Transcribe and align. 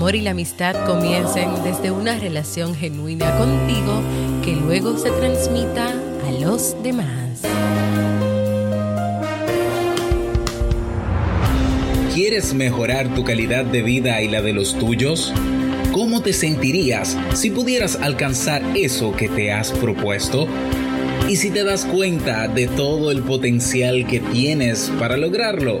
amor 0.00 0.16
y 0.16 0.22
la 0.22 0.30
amistad 0.30 0.86
comiencen 0.86 1.62
desde 1.62 1.90
una 1.90 2.18
relación 2.18 2.74
genuina 2.74 3.36
contigo 3.36 4.00
que 4.42 4.56
luego 4.56 4.96
se 4.96 5.10
transmita 5.10 5.90
a 5.90 6.32
los 6.40 6.74
demás. 6.82 7.42
¿Quieres 12.14 12.54
mejorar 12.54 13.14
tu 13.14 13.24
calidad 13.24 13.66
de 13.66 13.82
vida 13.82 14.22
y 14.22 14.28
la 14.28 14.40
de 14.40 14.54
los 14.54 14.78
tuyos? 14.78 15.34
¿Cómo 15.92 16.22
te 16.22 16.32
sentirías 16.32 17.18
si 17.34 17.50
pudieras 17.50 17.96
alcanzar 17.96 18.62
eso 18.74 19.14
que 19.14 19.28
te 19.28 19.52
has 19.52 19.70
propuesto? 19.70 20.48
¿Y 21.28 21.36
si 21.36 21.50
te 21.50 21.62
das 21.62 21.84
cuenta 21.84 22.48
de 22.48 22.68
todo 22.68 23.10
el 23.10 23.20
potencial 23.20 24.06
que 24.06 24.20
tienes 24.20 24.90
para 24.98 25.18
lograrlo? 25.18 25.80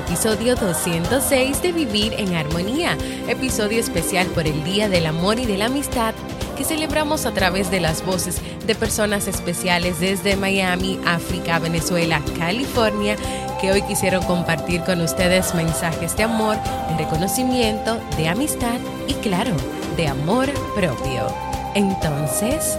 Episodio 0.00 0.56
206 0.56 1.62
de 1.62 1.72
Vivir 1.72 2.14
en 2.18 2.34
Armonía, 2.34 2.96
episodio 3.28 3.78
especial 3.78 4.26
por 4.28 4.46
el 4.46 4.64
Día 4.64 4.88
del 4.88 5.06
Amor 5.06 5.38
y 5.38 5.46
de 5.46 5.58
la 5.58 5.66
Amistad 5.66 6.14
que 6.56 6.64
celebramos 6.64 7.24
a 7.24 7.32
través 7.32 7.70
de 7.70 7.80
las 7.80 8.04
voces 8.04 8.40
de 8.66 8.74
personas 8.74 9.28
especiales 9.28 10.00
desde 10.00 10.36
Miami, 10.36 10.98
África, 11.06 11.58
Venezuela, 11.58 12.20
California, 12.38 13.16
que 13.60 13.72
hoy 13.72 13.82
quisieron 13.82 14.22
compartir 14.24 14.82
con 14.82 15.00
ustedes 15.00 15.54
mensajes 15.54 16.16
de 16.16 16.24
amor, 16.24 16.56
de 16.88 16.98
reconocimiento, 16.98 17.98
de 18.16 18.28
amistad 18.28 18.78
y 19.06 19.14
claro, 19.14 19.52
de 19.96 20.08
amor 20.08 20.50
propio. 20.74 21.26
Entonces, 21.74 22.78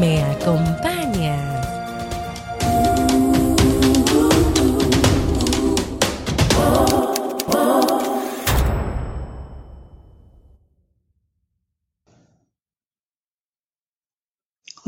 ¿me 0.00 0.22
acompaña? 0.22 1.57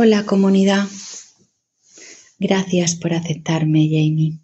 Hola 0.03 0.25
comunidad. 0.25 0.88
Gracias 2.38 2.97
por 2.97 3.12
aceptarme, 3.12 3.84
Jamie. 3.84 4.41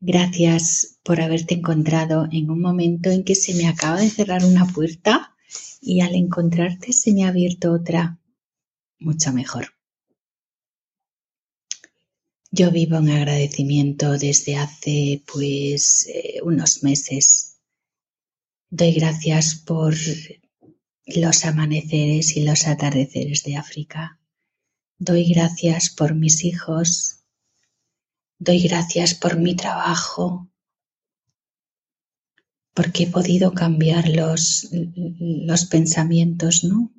Gracias 0.00 0.98
por 1.02 1.22
haberte 1.22 1.54
encontrado 1.54 2.28
en 2.30 2.50
un 2.50 2.60
momento 2.60 3.08
en 3.08 3.24
que 3.24 3.34
se 3.34 3.54
me 3.54 3.66
acaba 3.66 3.98
de 3.98 4.10
cerrar 4.10 4.44
una 4.44 4.66
puerta 4.66 5.34
y 5.80 6.02
al 6.02 6.14
encontrarte 6.14 6.92
se 6.92 7.14
me 7.14 7.24
ha 7.24 7.28
abierto 7.28 7.72
otra 7.72 8.18
mucho 8.98 9.32
mejor. 9.32 9.68
Yo 12.50 12.70
vivo 12.70 12.98
en 12.98 13.08
agradecimiento 13.08 14.18
desde 14.18 14.56
hace 14.56 15.22
pues 15.32 16.06
eh, 16.12 16.38
unos 16.42 16.82
meses. 16.82 17.56
Doy 18.68 18.92
gracias 18.92 19.54
por 19.54 19.94
los 21.06 21.44
amaneceres 21.44 22.36
y 22.36 22.44
los 22.44 22.66
atardeceres 22.66 23.42
de 23.42 23.56
África. 23.56 24.20
Doy 24.98 25.24
gracias 25.32 25.90
por 25.90 26.14
mis 26.14 26.44
hijos. 26.44 27.24
Doy 28.38 28.60
gracias 28.60 29.14
por 29.14 29.38
mi 29.38 29.56
trabajo. 29.56 30.48
Porque 32.74 33.04
he 33.04 33.06
podido 33.06 33.52
cambiar 33.52 34.08
los, 34.08 34.68
los 34.72 35.66
pensamientos, 35.66 36.64
¿no? 36.64 36.92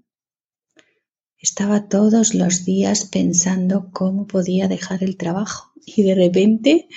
Estaba 1.37 1.89
todos 1.89 2.33
los 2.33 2.63
días 2.63 3.05
pensando 3.05 3.89
cómo 3.91 4.27
podía 4.27 4.69
dejar 4.69 5.03
el 5.03 5.17
trabajo 5.17 5.73
y 5.85 6.03
de 6.03 6.15
repente, 6.15 6.87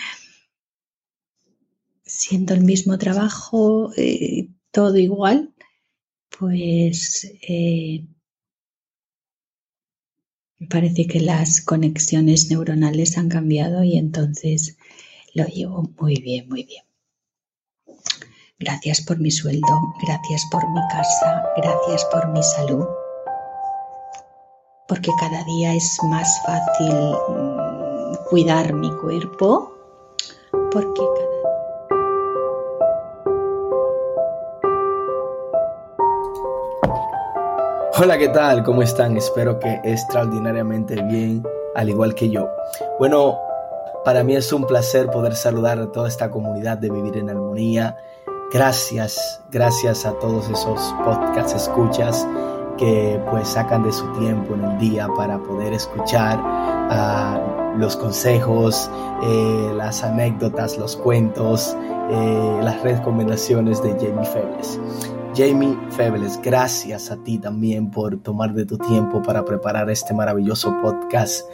siendo 2.05 2.55
el 2.55 2.63
mismo 2.63 2.97
trabajo, 2.99 3.93
eh, 3.97 4.51
todo 4.71 4.99
igual, 4.99 5.56
pues 6.39 7.31
eh, 7.49 8.07
parece 10.69 11.07
que 11.07 11.21
las 11.21 11.61
conexiones 11.61 12.51
neuronales 12.51 13.17
han 13.17 13.29
cambiado 13.29 13.83
y 13.85 13.97
entonces 13.97 14.77
lo 15.35 15.45
llevo 15.47 15.91
muy 15.99 16.17
bien, 16.17 16.49
muy 16.49 16.65
bien. 16.65 16.85
Gracias 18.59 19.03
por 19.03 19.19
mi 19.19 19.31
sueldo, 19.31 19.69
gracias 20.03 20.43
por 20.51 20.67
mi 20.71 20.81
casa, 20.91 21.45
gracias 21.59 22.05
por 22.07 22.29
mi 22.29 22.43
salud, 22.43 22.87
porque 24.89 25.11
cada 25.21 25.45
día 25.45 25.75
es 25.75 25.99
más 26.05 26.41
fácil 26.47 26.95
mm, 27.29 28.29
cuidar 28.31 28.73
mi 28.73 28.91
cuerpo, 28.97 29.75
porque 30.73 31.03
cada 31.03 31.46
Hola, 37.99 38.19
¿qué 38.19 38.29
tal? 38.29 38.63
¿Cómo 38.63 38.83
están? 38.83 39.17
Espero 39.17 39.59
que 39.59 39.81
extraordinariamente 39.83 41.03
bien, 41.05 41.43
al 41.75 41.89
igual 41.89 42.15
que 42.15 42.29
yo. 42.29 42.47
Bueno, 42.99 43.39
para 44.05 44.23
mí 44.23 44.37
es 44.37 44.53
un 44.53 44.67
placer 44.67 45.07
poder 45.07 45.35
saludar 45.35 45.79
a 45.79 45.91
toda 45.91 46.07
esta 46.07 46.31
comunidad 46.31 46.77
de 46.77 46.91
Vivir 46.91 47.17
en 47.17 47.31
Armonía. 47.31 47.97
Gracias, 48.53 49.41
gracias 49.51 50.05
a 50.05 50.13
todos 50.19 50.47
esos 50.51 50.95
podcasts 51.07 51.55
escuchas 51.55 52.29
que 52.77 53.19
pues 53.31 53.49
sacan 53.49 53.83
de 53.83 53.93
su 53.93 54.07
tiempo 54.19 54.53
en 54.53 54.65
el 54.65 54.79
día 54.79 55.09
para 55.17 55.39
poder 55.39 55.73
escuchar 55.73 56.39
uh, 56.39 57.79
los 57.79 57.97
consejos, 57.97 58.91
eh, 59.23 59.73
las 59.75 60.03
anécdotas, 60.03 60.77
los 60.77 60.99
cuentos, 60.99 61.75
eh, 62.11 62.61
las 62.63 62.83
recomendaciones 62.83 63.83
de 63.83 63.93
Jamie 63.93 64.27
Febles. 64.27 64.79
Jamie 65.37 65.77
Febles, 65.91 66.41
gracias 66.43 67.11
a 67.11 67.17
ti 67.19 67.37
también 67.39 67.91
por 67.91 68.17
tomar 68.23 68.55
de 68.55 68.65
tu 68.65 68.79
tiempo 68.79 69.23
para 69.23 69.45
preparar 69.45 69.91
este 69.91 70.15
maravilloso 70.15 70.75
podcast 70.81 71.47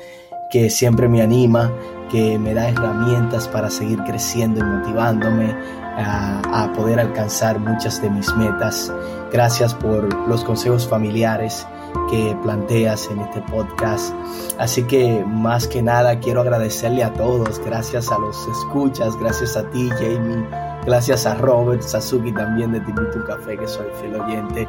que 0.53 0.71
siempre 0.71 1.09
me 1.09 1.21
anima, 1.21 1.73
que 2.09 2.39
me 2.39 2.55
da 2.55 2.69
herramientas 2.69 3.49
para 3.49 3.71
seguir 3.71 3.99
creciendo 4.05 4.61
y 4.61 4.63
motivándome 4.63 5.57
a, 5.97 6.71
poder 6.77 7.01
alcanzar 7.01 7.59
muchas 7.59 8.01
de 8.01 8.09
mis 8.09 8.33
metas. 8.37 8.93
Gracias 9.33 9.75
por 9.75 10.13
los 10.29 10.45
consejos 10.45 10.87
familiares 10.87 11.67
que 12.09 12.37
planteas 12.43 13.11
en 13.11 13.19
este 13.21 13.43
podcast. 13.43 14.15
Así 14.59 14.85
que 14.85 15.25
más 15.27 15.67
que 15.67 15.83
nada 15.83 16.21
quiero 16.21 16.43
agradecerle 16.43 17.03
a 17.03 17.13
todos, 17.13 17.59
gracias 17.65 18.13
a 18.13 18.19
los 18.19 18.47
escuchas, 18.47 19.19
gracias 19.19 19.57
a 19.57 19.69
ti 19.71 19.91
Jamie 19.99 20.72
Gracias 20.85 21.27
a 21.27 21.35
Robert 21.37 21.81
Sasuki 21.83 22.33
también 22.33 22.73
de 22.73 22.81
Timbuktu 22.81 23.25
Café, 23.25 23.57
que 23.57 23.69
soy 23.69 23.87
fiel 24.01 24.21
oyente, 24.21 24.67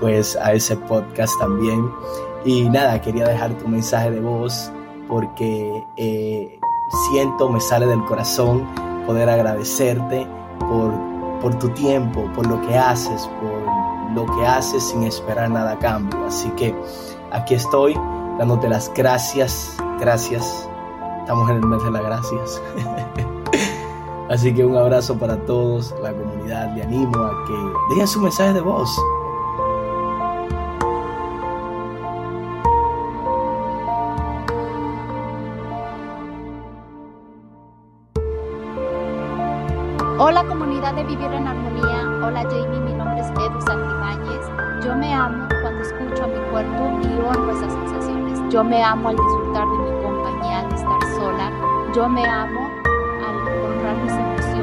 pues 0.00 0.36
a 0.36 0.52
ese 0.54 0.76
podcast 0.76 1.38
también. 1.38 1.90
Y 2.44 2.68
nada, 2.70 3.00
quería 3.00 3.28
dejar 3.28 3.52
tu 3.58 3.68
mensaje 3.68 4.10
de 4.10 4.20
voz 4.20 4.72
porque 5.06 5.84
eh, 5.96 6.58
siento, 7.10 7.50
me 7.50 7.60
sale 7.60 7.86
del 7.86 8.02
corazón 8.06 8.66
poder 9.06 9.28
agradecerte 9.28 10.26
por, 10.60 10.92
por 11.40 11.58
tu 11.58 11.68
tiempo, 11.70 12.30
por 12.34 12.46
lo 12.46 12.60
que 12.62 12.78
haces, 12.78 13.28
por 13.40 14.14
lo 14.14 14.26
que 14.34 14.46
haces 14.46 14.82
sin 14.82 15.02
esperar 15.02 15.50
nada 15.50 15.72
a 15.72 15.78
cambio. 15.78 16.24
Así 16.26 16.48
que 16.50 16.74
aquí 17.32 17.54
estoy 17.54 17.94
dándote 18.38 18.68
las 18.68 18.90
gracias, 18.94 19.76
gracias. 19.98 20.68
Estamos 21.20 21.50
en 21.50 21.56
el 21.56 21.66
mes 21.66 21.82
de 21.82 21.90
las 21.90 22.02
gracias. 22.02 22.62
Así 24.30 24.54
que 24.54 24.64
un 24.64 24.76
abrazo 24.76 25.18
para 25.18 25.36
todos, 25.44 25.92
la 26.04 26.12
comunidad, 26.12 26.72
le 26.76 26.84
animo 26.84 27.18
a 27.18 27.44
que 27.48 27.52
dejen 27.90 28.06
su 28.06 28.20
mensaje 28.20 28.52
de 28.52 28.60
voz. 28.60 28.88
Hola 40.20 40.44
comunidad 40.44 40.94
de 40.94 41.02
Vivir 41.02 41.32
en 41.32 41.48
Armonía, 41.48 42.08
hola 42.24 42.42
Jamie, 42.48 42.80
mi 42.82 42.92
nombre 42.92 43.18
es 43.18 43.30
Edu 43.30 43.60
Santibáñez. 43.62 44.46
Yo 44.84 44.94
me 44.94 45.12
amo 45.12 45.48
cuando 45.60 45.82
escucho 45.82 46.22
a 46.22 46.28
mi 46.28 46.38
cuerpo 46.52 47.00
y 47.02 47.20
honro 47.20 47.50
esas 47.50 47.72
sensaciones. 47.72 48.38
Yo 48.48 48.62
me 48.62 48.80
amo 48.80 49.08
al 49.08 49.16
disfrutar 49.16 49.66
de 49.66 49.78
mi 49.78 50.02
compañía, 50.04 50.60
al 50.60 50.72
estar 50.72 51.02
sola. 51.16 51.50
Yo 51.92 52.08
me 52.08 52.24
amo 52.24 52.69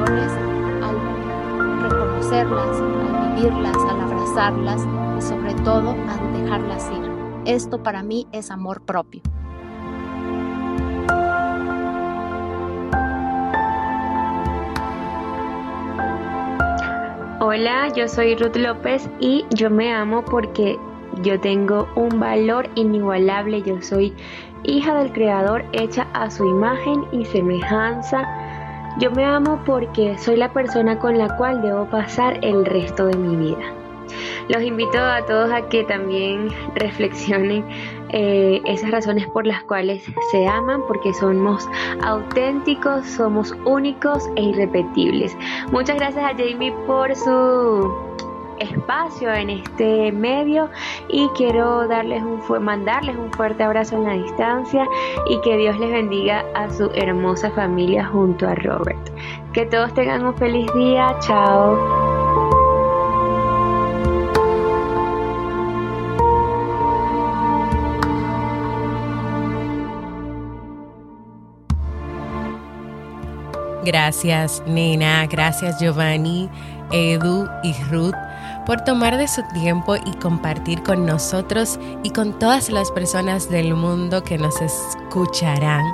al 0.08 1.82
reconocerlas, 1.82 2.80
al 2.80 3.34
vivirlas, 3.34 3.76
al 3.76 4.00
abrazarlas 4.00 4.86
y 5.18 5.22
sobre 5.22 5.54
todo 5.64 5.90
al 5.90 6.32
dejarlas 6.32 6.90
ir. 6.90 7.10
Esto 7.44 7.82
para 7.82 8.02
mí 8.02 8.26
es 8.32 8.50
amor 8.50 8.80
propio. 8.82 9.22
Hola, 17.40 17.88
yo 17.94 18.08
soy 18.08 18.34
Ruth 18.36 18.56
López 18.56 19.08
y 19.20 19.44
yo 19.50 19.70
me 19.70 19.92
amo 19.92 20.24
porque 20.24 20.78
yo 21.22 21.38
tengo 21.40 21.88
un 21.96 22.20
valor 22.20 22.68
inigualable. 22.74 23.62
Yo 23.62 23.80
soy 23.80 24.12
hija 24.64 24.94
del 24.94 25.12
Creador 25.12 25.64
hecha 25.72 26.06
a 26.14 26.30
su 26.30 26.44
imagen 26.44 27.04
y 27.12 27.24
semejanza. 27.24 28.47
Yo 28.98 29.10
me 29.10 29.24
amo 29.24 29.60
porque 29.64 30.18
soy 30.18 30.36
la 30.36 30.52
persona 30.52 30.98
con 30.98 31.18
la 31.18 31.36
cual 31.36 31.62
debo 31.62 31.86
pasar 31.86 32.38
el 32.42 32.64
resto 32.64 33.06
de 33.06 33.16
mi 33.16 33.36
vida. 33.36 33.72
Los 34.48 34.62
invito 34.62 34.98
a 34.98 35.24
todos 35.26 35.52
a 35.52 35.68
que 35.68 35.84
también 35.84 36.48
reflexionen 36.74 37.64
eh, 38.08 38.62
esas 38.64 38.90
razones 38.90 39.26
por 39.28 39.46
las 39.46 39.62
cuales 39.64 40.02
se 40.30 40.46
aman, 40.46 40.82
porque 40.88 41.12
somos 41.12 41.68
auténticos, 42.02 43.06
somos 43.06 43.54
únicos 43.64 44.28
e 44.36 44.42
irrepetibles. 44.42 45.36
Muchas 45.70 45.96
gracias 45.96 46.24
a 46.24 46.30
Jamie 46.30 46.72
por 46.86 47.14
su 47.14 48.07
espacio 48.60 49.32
en 49.32 49.50
este 49.50 50.12
medio 50.12 50.68
y 51.08 51.28
quiero 51.36 51.86
darles 51.88 52.22
un 52.22 52.38
mandarles 52.62 53.16
un 53.16 53.32
fuerte 53.32 53.62
abrazo 53.62 53.96
en 53.96 54.04
la 54.04 54.14
distancia 54.14 54.86
y 55.28 55.40
que 55.40 55.56
Dios 55.56 55.78
les 55.78 55.90
bendiga 55.90 56.44
a 56.54 56.70
su 56.70 56.90
hermosa 56.94 57.50
familia 57.50 58.06
junto 58.06 58.48
a 58.48 58.54
Robert. 58.54 59.10
Que 59.52 59.66
todos 59.66 59.92
tengan 59.94 60.24
un 60.24 60.34
feliz 60.34 60.72
día. 60.74 61.16
Chao. 61.20 62.18
Gracias, 73.88 74.62
Nena. 74.66 75.26
Gracias, 75.26 75.80
Giovanni, 75.80 76.50
Edu 76.92 77.48
y 77.62 77.72
Ruth 77.90 78.27
por 78.68 78.82
tomar 78.82 79.16
de 79.16 79.26
su 79.28 79.42
tiempo 79.54 79.96
y 79.96 80.12
compartir 80.18 80.82
con 80.82 81.06
nosotros 81.06 81.80
y 82.02 82.10
con 82.10 82.38
todas 82.38 82.68
las 82.68 82.92
personas 82.92 83.48
del 83.48 83.74
mundo 83.74 84.22
que 84.22 84.36
nos 84.36 84.60
escucharán 84.60 85.86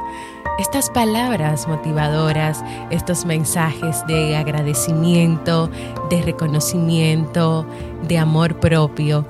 estas 0.58 0.90
palabras 0.90 1.68
motivadoras, 1.68 2.64
estos 2.90 3.26
mensajes 3.26 4.04
de 4.08 4.36
agradecimiento, 4.36 5.70
de 6.10 6.22
reconocimiento, 6.22 7.64
de 8.08 8.18
amor 8.18 8.58
propio. 8.58 9.24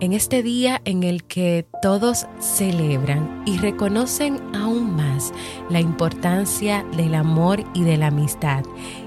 En 0.00 0.12
este 0.12 0.42
día 0.42 0.82
en 0.84 1.02
el 1.02 1.24
que 1.24 1.66
todos 1.80 2.26
celebran 2.38 3.42
y 3.46 3.56
reconocen 3.56 4.40
aún 4.54 4.69
la 5.68 5.80
importancia 5.80 6.84
del 6.96 7.14
amor 7.14 7.64
y 7.74 7.84
de 7.84 7.96
la 7.96 8.08
amistad. 8.08 8.64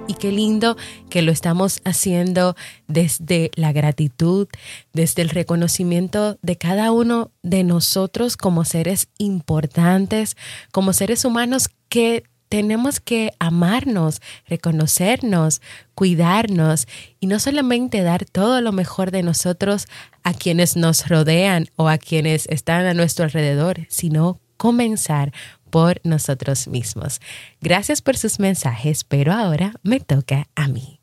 Y 0.07 0.15
qué 0.15 0.31
lindo 0.31 0.77
que 1.09 1.21
lo 1.21 1.31
estamos 1.31 1.81
haciendo 1.85 2.55
desde 2.87 3.51
la 3.55 3.71
gratitud, 3.71 4.47
desde 4.93 5.21
el 5.21 5.29
reconocimiento 5.29 6.37
de 6.41 6.57
cada 6.57 6.91
uno 6.91 7.31
de 7.41 7.63
nosotros 7.63 8.37
como 8.37 8.65
seres 8.65 9.07
importantes, 9.17 10.35
como 10.71 10.93
seres 10.93 11.25
humanos 11.25 11.69
que 11.89 12.23
tenemos 12.53 12.99
que 12.99 13.31
amarnos, 13.39 14.21
reconocernos, 14.45 15.59
cuidarnos 15.95 16.87
y 17.19 17.25
no 17.25 17.39
solamente 17.39 18.03
dar 18.03 18.25
todo 18.25 18.61
lo 18.61 18.71
mejor 18.71 19.09
de 19.09 19.23
nosotros 19.23 19.87
a 20.21 20.35
quienes 20.35 20.75
nos 20.75 21.07
rodean 21.07 21.65
o 21.77 21.89
a 21.89 21.97
quienes 21.97 22.45
están 22.49 22.85
a 22.85 22.93
nuestro 22.93 23.25
alrededor, 23.25 23.87
sino 23.89 24.39
comenzar 24.57 25.33
por 25.73 25.99
nosotros 26.03 26.67
mismos. 26.67 27.19
Gracias 27.59 28.03
por 28.03 28.15
sus 28.15 28.39
mensajes, 28.39 29.03
pero 29.03 29.33
ahora 29.33 29.73
me 29.81 29.99
toca 29.99 30.45
a 30.53 30.67
mí. 30.67 30.99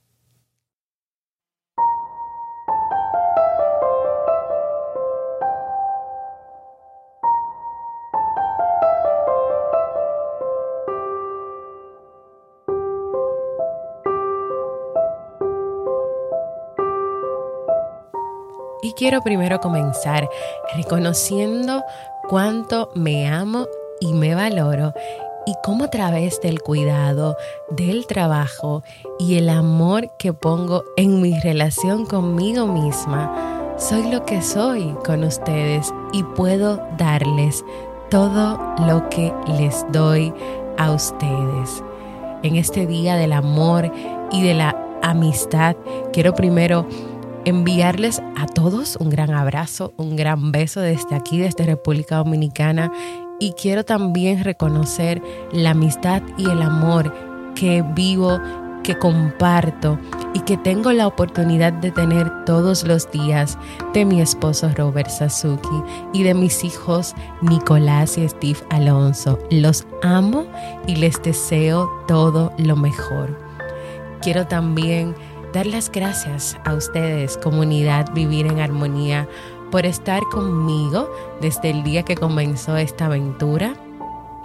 Y 18.83 18.93
quiero 18.93 19.21
primero 19.23 19.59
comenzar 19.59 20.29
reconociendo 20.77 21.83
cuánto 22.29 22.93
me 22.95 23.27
amo 23.27 23.67
y 24.01 24.13
me 24.13 24.35
valoro 24.35 24.95
y 25.47 25.55
cómo 25.63 25.85
a 25.85 25.91
través 25.91 26.41
del 26.41 26.61
cuidado, 26.61 27.37
del 27.71 28.07
trabajo 28.07 28.83
y 29.19 29.37
el 29.37 29.49
amor 29.49 30.11
que 30.19 30.33
pongo 30.33 30.85
en 30.97 31.21
mi 31.21 31.39
relación 31.41 32.07
conmigo 32.07 32.67
misma, 32.67 33.75
soy 33.79 34.11
lo 34.11 34.25
que 34.25 34.43
soy 34.43 34.95
con 35.05 35.25
ustedes 35.25 35.93
y 36.13 36.23
puedo 36.23 36.81
darles 36.99 37.65
todo 38.11 38.59
lo 38.87 39.09
que 39.09 39.33
les 39.59 39.85
doy 39.93 40.33
a 40.77 40.93
ustedes. 40.93 41.83
En 42.43 42.57
este 42.57 42.87
día 42.87 43.17
del 43.17 43.33
amor 43.33 43.91
y 44.31 44.43
de 44.43 44.55
la 44.55 44.77
amistad, 45.03 45.77
quiero 46.13 46.35
primero 46.35 46.87
enviarles 47.45 48.21
a 48.37 48.47
todos 48.47 48.97
un 48.97 49.09
gran 49.09 49.31
abrazo, 49.31 49.93
un 49.97 50.17
gran 50.17 50.53
beso 50.53 50.81
desde 50.81 51.15
aquí, 51.15 51.39
desde 51.39 51.65
República 51.65 52.17
Dominicana. 52.17 52.93
Y 53.41 53.55
quiero 53.55 53.85
también 53.85 54.45
reconocer 54.45 55.23
la 55.51 55.71
amistad 55.71 56.23
y 56.37 56.45
el 56.49 56.61
amor 56.61 57.13
que 57.55 57.83
vivo, 57.95 58.39
que 58.83 58.99
comparto 58.99 59.99
y 60.35 60.41
que 60.41 60.59
tengo 60.59 60.93
la 60.93 61.07
oportunidad 61.07 61.73
de 61.73 61.91
tener 61.91 62.31
todos 62.45 62.85
los 62.85 63.11
días 63.11 63.59
de 63.95 64.05
mi 64.05 64.21
esposo 64.21 64.71
Robert 64.77 65.09
Sasuki 65.09 65.83
y 66.13 66.23
de 66.23 66.35
mis 66.35 66.63
hijos 66.65 67.15
Nicolás 67.41 68.19
y 68.19 68.29
Steve 68.29 68.59
Alonso. 68.69 69.39
Los 69.51 69.87
amo 70.03 70.47
y 70.87 70.97
les 70.97 71.21
deseo 71.23 71.91
todo 72.07 72.53
lo 72.59 72.77
mejor. 72.77 73.39
Quiero 74.21 74.47
también 74.47 75.15
dar 75.55 75.67
las 75.67 75.91
gracias 75.91 76.59
a 76.65 76.75
ustedes, 76.75 77.39
comunidad 77.39 78.13
Vivir 78.13 78.47
en 78.47 78.61
Armonía, 78.61 79.27
por 79.71 79.87
estar 79.87 80.23
conmigo 80.25 81.09
desde 81.41 81.71
el 81.71 81.83
día 81.83 82.03
que 82.03 82.17
comenzó 82.17 82.77
esta 82.77 83.07
aventura, 83.07 83.75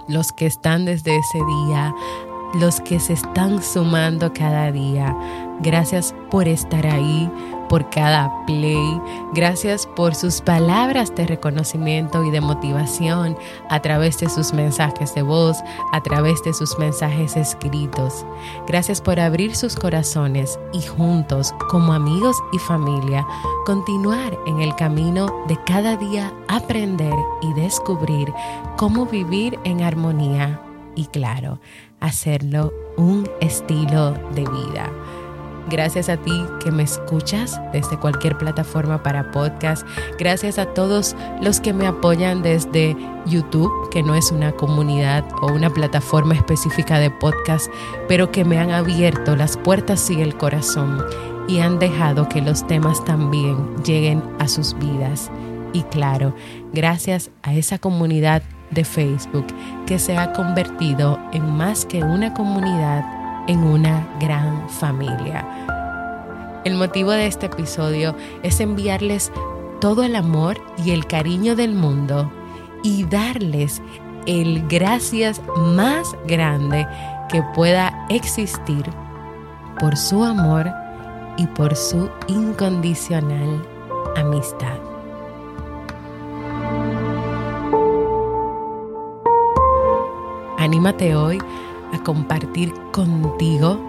los 0.08 0.32
que 0.32 0.46
están 0.46 0.84
desde 0.84 1.16
ese 1.16 1.38
día, 1.38 1.94
los 2.54 2.80
que 2.80 3.00
se 3.00 3.14
están 3.14 3.62
sumando 3.62 4.32
cada 4.32 4.70
día. 4.72 5.16
Gracias 5.60 6.14
por 6.30 6.48
estar 6.48 6.86
ahí, 6.86 7.30
por 7.68 7.88
cada 7.90 8.30
play. 8.46 9.00
Gracias 9.32 9.86
por 9.86 10.14
sus 10.14 10.40
palabras 10.40 11.14
de 11.14 11.26
reconocimiento 11.26 12.24
y 12.24 12.30
de 12.30 12.40
motivación 12.40 13.36
a 13.68 13.80
través 13.80 14.18
de 14.18 14.28
sus 14.28 14.52
mensajes 14.52 15.14
de 15.14 15.22
voz, 15.22 15.58
a 15.92 16.02
través 16.02 16.42
de 16.44 16.54
sus 16.54 16.78
mensajes 16.78 17.36
escritos. 17.36 18.24
Gracias 18.66 19.00
por 19.00 19.20
abrir 19.20 19.54
sus 19.56 19.76
corazones 19.76 20.58
y 20.72 20.82
juntos, 20.82 21.54
como 21.70 21.92
amigos 21.92 22.36
y 22.52 22.58
familia, 22.58 23.26
continuar 23.64 24.36
en 24.46 24.60
el 24.60 24.74
camino 24.76 25.44
de 25.48 25.58
cada 25.64 25.96
día 25.96 26.32
aprender 26.48 27.14
y 27.42 27.52
descubrir 27.54 28.32
cómo 28.76 29.06
vivir 29.06 29.58
en 29.64 29.82
armonía 29.82 30.60
y 30.94 31.06
claro, 31.06 31.60
hacerlo 32.00 32.72
un 32.96 33.28
estilo 33.40 34.12
de 34.34 34.42
vida. 34.42 34.90
Gracias 35.68 36.08
a 36.08 36.16
ti 36.16 36.44
que 36.62 36.70
me 36.70 36.84
escuchas 36.84 37.60
desde 37.72 37.98
cualquier 37.98 38.38
plataforma 38.38 39.02
para 39.02 39.32
podcast. 39.32 39.86
Gracias 40.18 40.58
a 40.58 40.66
todos 40.66 41.16
los 41.40 41.60
que 41.60 41.72
me 41.72 41.86
apoyan 41.86 42.42
desde 42.42 42.96
YouTube, 43.26 43.90
que 43.90 44.02
no 44.02 44.14
es 44.14 44.30
una 44.30 44.52
comunidad 44.52 45.24
o 45.42 45.52
una 45.52 45.70
plataforma 45.70 46.34
específica 46.34 47.00
de 47.00 47.10
podcast, 47.10 47.66
pero 48.06 48.30
que 48.30 48.44
me 48.44 48.58
han 48.58 48.70
abierto 48.70 49.34
las 49.34 49.56
puertas 49.56 50.08
y 50.10 50.20
el 50.20 50.36
corazón 50.36 51.02
y 51.48 51.58
han 51.58 51.78
dejado 51.78 52.28
que 52.28 52.42
los 52.42 52.66
temas 52.66 53.04
también 53.04 53.76
lleguen 53.84 54.22
a 54.38 54.48
sus 54.48 54.78
vidas. 54.78 55.30
Y 55.72 55.82
claro, 55.82 56.34
gracias 56.72 57.30
a 57.42 57.54
esa 57.54 57.78
comunidad 57.78 58.42
de 58.70 58.84
Facebook 58.84 59.46
que 59.86 59.98
se 59.98 60.16
ha 60.16 60.32
convertido 60.32 61.18
en 61.32 61.50
más 61.56 61.84
que 61.84 62.02
una 62.02 62.34
comunidad 62.34 63.04
en 63.46 63.62
una 63.62 64.06
gran 64.20 64.68
familia. 64.68 65.44
El 66.64 66.74
motivo 66.74 67.12
de 67.12 67.26
este 67.26 67.46
episodio 67.46 68.14
es 68.42 68.60
enviarles 68.60 69.30
todo 69.80 70.02
el 70.02 70.16
amor 70.16 70.60
y 70.84 70.90
el 70.90 71.06
cariño 71.06 71.54
del 71.54 71.74
mundo 71.74 72.30
y 72.82 73.04
darles 73.04 73.80
el 74.26 74.66
gracias 74.66 75.40
más 75.56 76.16
grande 76.26 76.86
que 77.28 77.42
pueda 77.54 78.06
existir 78.08 78.84
por 79.78 79.96
su 79.96 80.24
amor 80.24 80.70
y 81.36 81.46
por 81.46 81.76
su 81.76 82.10
incondicional 82.26 83.64
amistad. 84.16 84.78
Anímate 90.58 91.14
hoy 91.14 91.38
a 91.92 92.02
compartir 92.02 92.72
contigo 92.92 93.80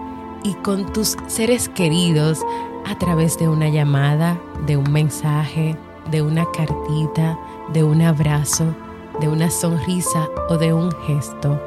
y 0.44 0.54
con 0.56 0.92
tus 0.94 1.18
seres 1.28 1.70
queridos 1.70 2.42
a 2.86 2.98
través 2.98 3.38
de 3.38 3.48
una 3.48 3.70
llamada, 3.70 4.40
de 4.66 4.78
un 4.78 4.92
mensaje, 4.92 5.78
de 6.12 6.22
una 6.22 6.46
cartita, 6.52 7.38
de 7.74 7.84
un 7.84 8.02
abrazo, 8.02 8.74
de 9.20 9.28
una 9.28 9.50
sonrisa 9.50 10.28
o 10.50 10.58
de 10.58 10.74
un 10.74 10.92
gesto. 11.06 11.60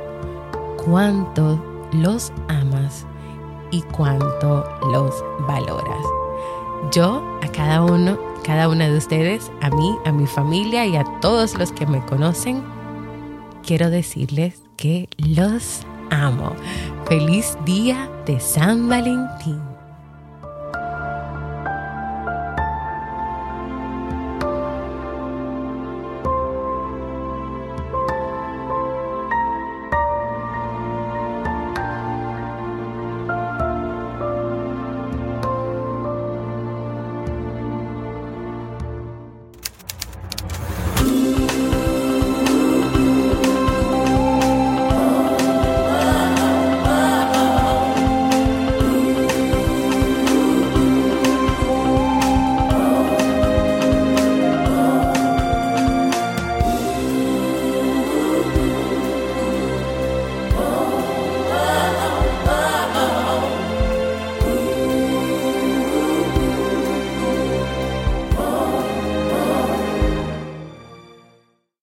Cuánto 0.85 1.63
los 1.93 2.33
amas 2.49 3.07
y 3.71 3.83
cuánto 3.83 4.65
los 4.91 5.25
valoras. 5.47 6.05
Yo 6.91 7.23
a 7.43 7.49
cada 7.49 7.83
uno, 7.83 8.19
cada 8.43 8.69
una 8.69 8.89
de 8.89 8.97
ustedes, 8.97 9.51
a 9.61 9.71
mí, 9.71 9.97
a 10.05 10.13
mi 10.13 10.27
familia 10.27 10.87
y 10.87 10.97
a 10.97 11.05
todos 11.21 11.59
los 11.59 11.73
que 11.73 11.87
me 11.87 12.05
conocen, 12.07 12.63
quiero 13.63 13.91
decirles 13.91 14.63
que 14.77 15.09
los 15.19 15.85
amo. 16.11 16.55
Feliz 17.07 17.57
día 17.65 18.09
de 18.27 18.39
San 18.41 18.89
Valentín. 18.89 19.70